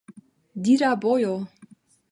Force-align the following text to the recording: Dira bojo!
Dira 0.63 0.89
bojo! 1.03 1.37